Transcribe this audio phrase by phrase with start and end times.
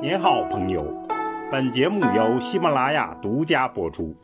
[0.00, 0.84] 您好，朋友。
[1.50, 4.14] 本节目由喜马拉雅独家播出。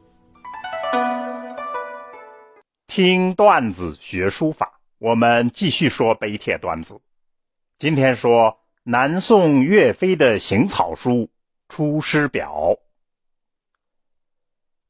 [2.87, 7.01] 听段子学书法，我们继续说碑帖段子。
[7.77, 11.11] 今天说南宋岳飞的行草书
[11.69, 12.53] 《出师表》。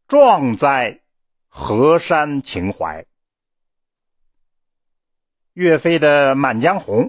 [0.06, 1.00] 壮哉，
[1.48, 3.06] 河山情怀！
[5.54, 7.04] 岳飞的《满江红》，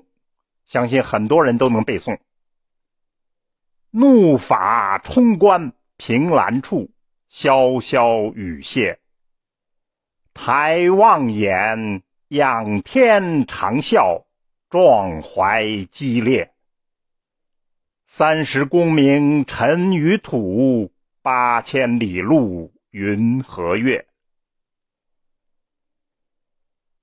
[0.64, 2.18] 相信很多人都能背诵。
[3.98, 6.92] 怒发冲冠凭栏处，
[7.32, 9.00] 潇潇雨歇。
[10.34, 14.26] 抬望眼，仰天长啸，
[14.70, 16.54] 壮怀激烈。
[18.06, 20.92] 三十功名尘与土，
[21.22, 24.06] 八千里路云和月。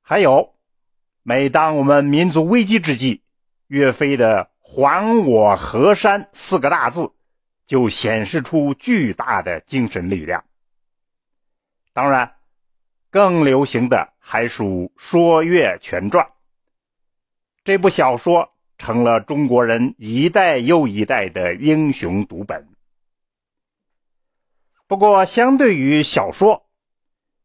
[0.02, 0.55] 还有，
[1.22, 3.22] 每当我们民族危机之际，
[3.69, 4.52] 岳飞的。
[4.64, 7.10] 还我河山四个大字，
[7.66, 10.44] 就显示出巨大的精神力量。
[11.92, 12.36] 当然，
[13.10, 14.64] 更流行的还属
[14.96, 16.24] 《说岳全传》。
[17.64, 22.66] 这部小说成了中国人一代又一代的英雄读本。
[24.86, 26.66] 不过，相对于小说，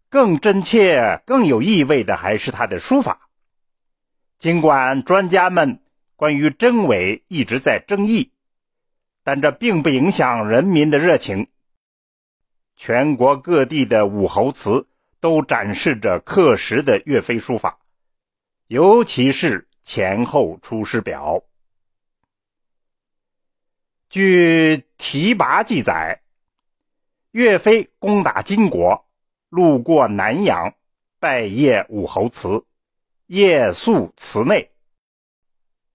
[0.10, 3.28] 更真切、更有意味的还是他的书法。
[4.38, 5.82] 尽管专家们。
[6.18, 8.32] 关于真伪一直在争议，
[9.24, 11.48] 但这并不影响人民的热情。
[12.76, 14.88] 全国各地的武侯祠
[15.20, 17.78] 都展示着刻石的岳飞书法，
[18.66, 21.44] 尤其是前后出师表。
[24.10, 26.24] 据提拔记载，
[27.30, 29.06] 岳飞攻打金国，
[29.50, 30.74] 路过南阳，
[31.20, 32.66] 拜谒武侯祠，
[33.28, 34.72] 夜宿祠内。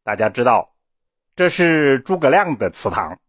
[0.05, 0.75] 大家知道，
[1.37, 3.21] 这是诸葛亮的祠堂。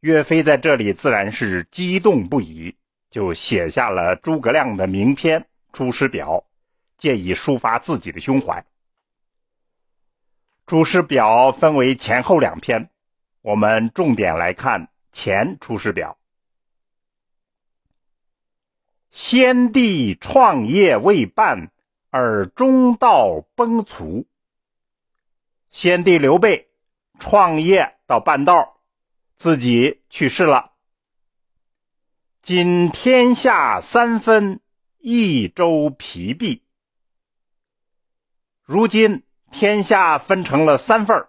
[0.00, 2.76] 岳飞在这里自然是激动不已，
[3.10, 5.40] 就写下了诸葛亮的名篇
[5.72, 6.38] 《出师表》，
[6.96, 8.60] 借以抒发自己的胸怀。
[10.66, 12.90] 《出师表》分为前后两篇，
[13.40, 16.18] 我们重点来看前《出师表》。
[19.12, 21.70] 先帝创业未半，
[22.10, 24.24] 而中道崩殂。
[25.74, 26.68] 先帝刘备
[27.18, 28.80] 创业到半道，
[29.34, 30.70] 自己去世了。
[32.42, 34.60] 今天下三分，
[34.98, 36.62] 益州疲弊。
[38.62, 41.26] 如今天下分成了三份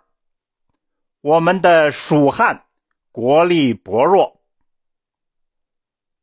[1.21, 2.65] 我们的蜀汉
[3.11, 4.43] 国力薄弱，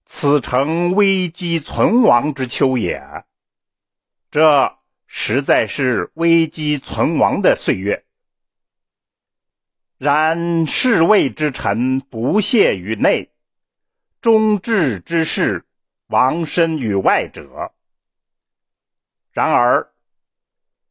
[0.04, 3.02] 此诚危机存亡之秋也。
[4.30, 4.78] 这
[5.08, 8.04] 实在是危机存亡的岁月。
[10.02, 13.30] 然侍卫之臣不懈于内，
[14.20, 15.64] 忠志之士
[16.08, 17.70] 亡身于外者。
[19.30, 19.92] 然而，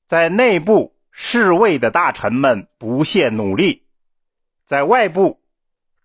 [0.08, 3.84] 在内部侍卫的大臣们不懈努力，
[4.64, 5.42] 在外部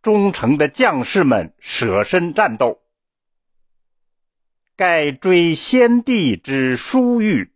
[0.02, 2.82] 忠诚的将士们舍身战斗，
[4.74, 7.52] 盖追先帝之殊遇，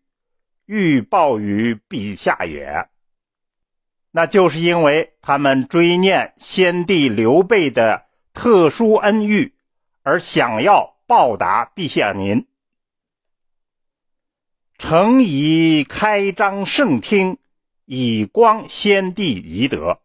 [0.66, 2.88] 欲报于陛下也。
[4.12, 9.54] 那就是因为他们追念先帝刘备的特殊恩遇，
[10.02, 12.46] 而想要报答陛下您。
[14.78, 17.38] 诚以开张圣听，
[17.84, 20.00] 以光先帝遗德。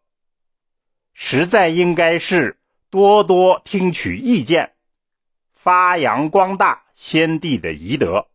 [1.12, 4.74] 实在应该是多多听取意见，
[5.54, 8.28] 发扬光大先帝的遗德，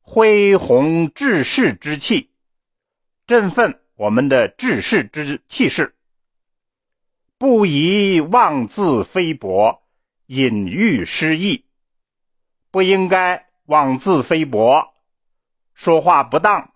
[0.00, 2.30] 恢弘志士之气，
[3.26, 3.80] 振奋。
[3.96, 5.94] 我们的治世之气势，
[7.38, 9.82] 不宜妄自菲薄，
[10.26, 11.64] 隐喻失意，
[12.70, 14.92] 不应该妄自菲薄，
[15.72, 16.72] 说话不当，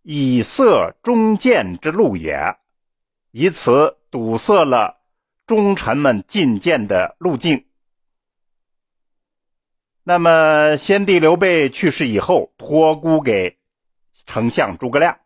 [0.00, 2.56] 以色忠谏之路也，
[3.30, 5.02] 以此堵塞了
[5.46, 7.66] 忠臣们进谏的路径。
[10.02, 13.58] 那么，先帝刘备去世以后，托孤给
[14.24, 15.18] 丞相诸葛亮。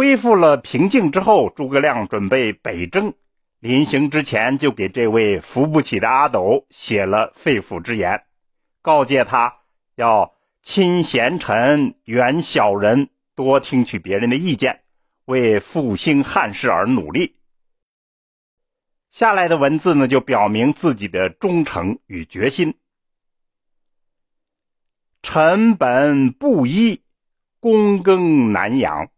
[0.00, 3.12] 恢复了平静之后，诸葛亮准备北征。
[3.58, 8.24] 临行之前，就给这位扶不起的阿斗写了肺腑之言，
[8.80, 9.58] 告诫他
[9.96, 10.32] 要
[10.62, 14.80] 亲贤臣，远小人，多听取别人的意见，
[15.26, 17.36] 为复兴汉室而努力。
[19.10, 22.74] 下来的文字呢，就表明自己的忠诚与决心。
[25.22, 27.02] 臣本布衣，
[27.60, 29.10] 躬耕南阳。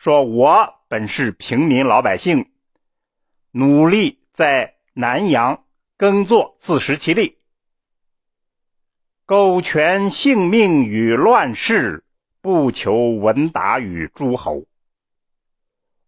[0.00, 2.46] 说：“我本是平民老百姓，
[3.50, 5.64] 努力在南阳
[5.98, 7.36] 耕作，自食其力。
[9.26, 12.02] 苟全性命于乱世，
[12.40, 14.64] 不求闻达于诸侯。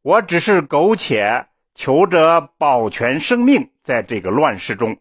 [0.00, 4.97] 我只是苟且求着保全生命，在这个乱世中，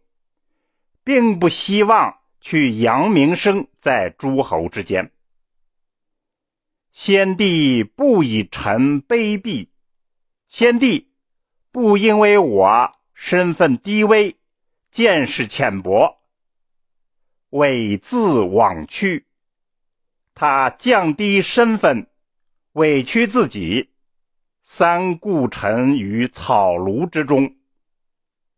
[1.06, 5.12] 并不希望去扬名声在诸侯之间。
[6.92, 9.70] 先帝不以臣卑鄙，
[10.48, 11.10] 先帝
[11.72, 14.36] 不因为我身份低微、
[14.90, 16.18] 见识浅薄，
[17.52, 19.26] 猥自枉屈。
[20.34, 22.08] 他降低身份，
[22.74, 23.92] 委屈自己，
[24.62, 27.56] 三顾臣于草庐之中，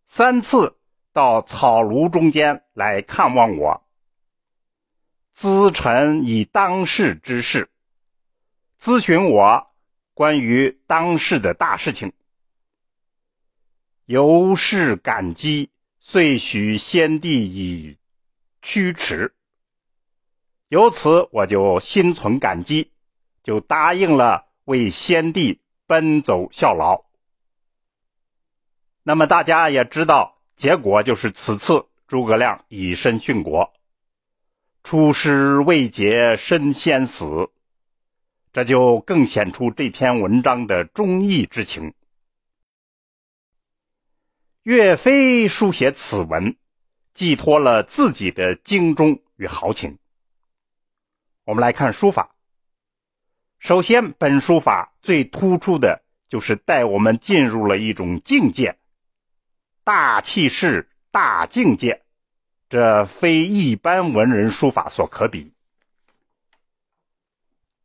[0.05, 0.77] 三次
[1.11, 3.85] 到草庐中间来看望我，
[5.35, 7.69] 咨臣以当世之事。
[8.83, 9.71] 咨询我
[10.13, 12.11] 关于当世的大事情，
[14.03, 15.69] 由是感激，
[16.01, 17.97] 遂许先帝以
[18.61, 19.33] 驱驰。
[20.67, 22.91] 由此我就心存感激，
[23.41, 27.05] 就答应了为先帝奔走效劳。
[29.01, 33.71] 那么大家也知道，结果就是此次诸葛亮以身殉国，
[34.83, 37.49] 出师未捷身先死。
[38.53, 41.93] 这就更显出这篇文章的忠义之情。
[44.61, 46.55] 岳飞书写此文，
[47.13, 49.97] 寄托了自己的精忠与豪情。
[51.45, 52.35] 我们来看书法。
[53.57, 58.77] 首先，本书法最突出的就是带我们进入了一种境界，
[59.83, 62.03] 大气势、大境界，
[62.69, 65.51] 这非一般文人书法所可比。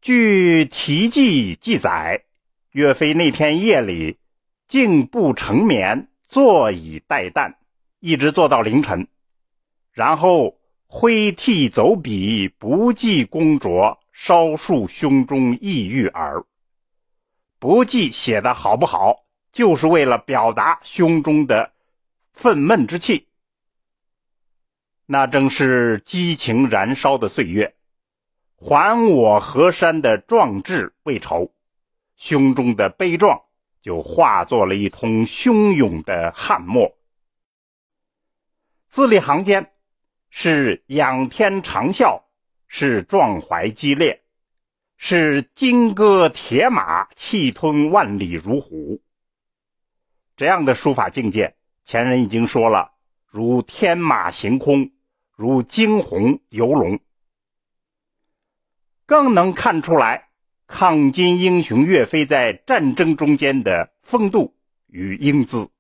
[0.01, 2.23] 据题记记载，
[2.71, 4.17] 岳飞那天夜里
[4.69, 7.55] 竟不成眠，坐以待旦，
[7.99, 9.09] 一直坐到凌晨，
[9.93, 10.57] 然后
[10.87, 16.45] 挥涕走笔，不计功拙，稍述胸中抑郁耳。
[17.59, 21.73] 不计写的好不好，就是为了表达胸中的
[22.33, 23.27] 愤懑之气。
[25.07, 27.75] 那正是激情燃烧的岁月。
[28.61, 31.53] 还我河山的壮志未酬，
[32.17, 33.41] 胸中的悲壮
[33.83, 36.99] 就化作了一通汹涌的汉墨。
[38.89, 39.71] 字里行间
[40.29, 42.23] 是仰天长啸，
[42.67, 44.25] 是壮怀激烈，
[44.97, 49.01] 是金戈铁马，气吞万里如虎。
[50.37, 51.55] 这样的书法境界，
[51.85, 52.91] 前人已经说了，
[53.29, 54.91] 如天马行空，
[55.37, 56.99] 如惊鸿游龙。
[59.09, 60.29] 更能看出来
[60.67, 64.55] 抗金英雄岳飞在战争中间的风度
[64.87, 65.71] 与英姿。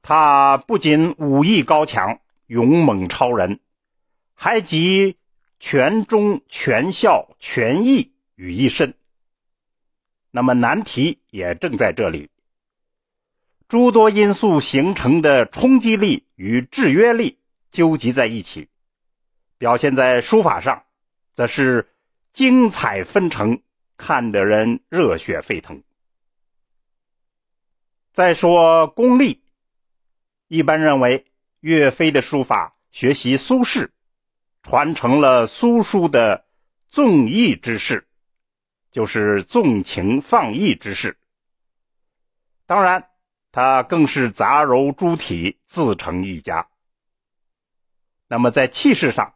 [0.00, 3.60] 他不仅武艺高强、勇猛超人，
[4.32, 5.18] 还集
[5.58, 8.94] 全忠、全孝、全义于一身。
[10.30, 12.30] 那么难题也正在这里：
[13.68, 17.38] 诸多因素形成的冲击力与制约力
[17.70, 18.70] 纠集在一起。
[19.62, 20.82] 表现在书法上，
[21.30, 21.88] 则是
[22.32, 23.62] 精彩纷呈，
[23.96, 25.84] 看得人热血沸腾。
[28.12, 29.44] 再说功力，
[30.48, 31.26] 一般认为
[31.60, 33.90] 岳飞的书法学习苏轼，
[34.64, 36.44] 传承了苏书的
[36.90, 38.08] 纵意之势，
[38.90, 41.16] 就是纵情放逸之势。
[42.66, 43.10] 当然，
[43.52, 46.66] 他更是杂糅诸体，自成一家。
[48.26, 49.34] 那么在气势上，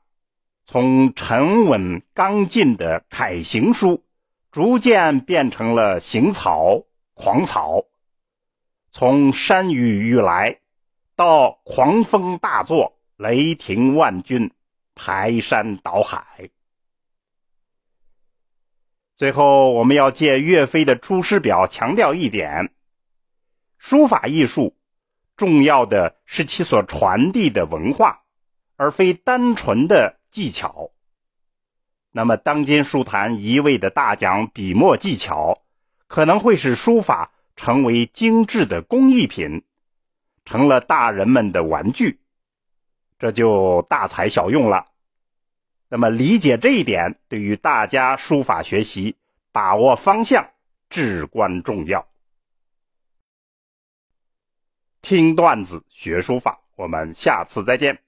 [0.69, 4.03] 从沉稳刚劲的楷行书，
[4.51, 7.87] 逐渐变成了行草、狂草；
[8.91, 10.59] 从山雨欲来，
[11.15, 14.51] 到狂风大作、雷霆万钧、
[14.97, 16.51] 排山倒海。
[19.15, 22.75] 最后，我们要借岳飞的《出师表》强调一点：
[23.79, 24.77] 书法艺术
[25.37, 28.25] 重要的是其所传递的文化，
[28.75, 30.19] 而非单纯的。
[30.37, 30.91] 技巧，
[32.11, 35.63] 那么当今书坛一味的大讲笔墨技巧，
[36.09, 39.65] 可能会使书法成为精致的工艺品，
[40.45, 42.21] 成了大人们的玩具，
[43.19, 44.89] 这就大材小用了。
[45.89, 49.17] 那么理解这一点，对于大家书法学习
[49.53, 50.51] 把握方向
[50.91, 52.07] 至关重要。
[55.01, 58.03] 听段子学书法，我们下次再见。